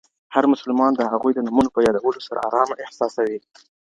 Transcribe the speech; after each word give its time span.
هر 0.33 0.43
مسلمان 0.53 0.91
د 0.95 1.01
هغوی 1.11 1.31
د 1.33 1.39
نومونو 1.47 1.69
په 1.75 1.79
یادولو 1.87 2.21
سره 2.27 2.39
ارام 2.47 2.69
احساسوي. 2.83 3.39